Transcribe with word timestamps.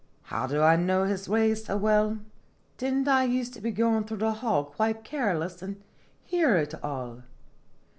"How 0.33 0.47
did 0.47 0.61
I 0.61 0.77
know 0.77 1.03
his 1.03 1.29
ways 1.29 1.65
so 1.65 1.77
well? 1.77 2.17
Did 2.79 2.91
n't 2.91 3.07
I 3.07 3.23
use 3.25 3.51
to 3.51 3.61
be 3.61 3.69
goin' 3.69 4.03
through 4.03 4.17
the 4.25 4.31
hall 4.33 4.65
quite 4.65 5.03
care 5.03 5.37
less, 5.37 5.61
an' 5.61 5.83
hear 6.23 6.55
it 6.57 6.73
all? 6.83 7.21